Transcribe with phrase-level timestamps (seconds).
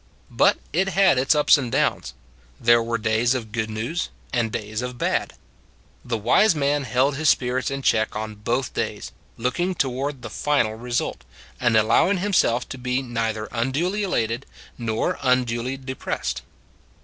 [0.31, 2.15] But it had its ups and downs:
[2.59, 5.33] there were days of good news and days of bad.
[6.03, 10.73] The wise man held his spirits in check on both days, looking toward the final
[10.73, 11.23] result,
[11.59, 16.41] and allowing himself to be neither unduly elated nor unduly depressed.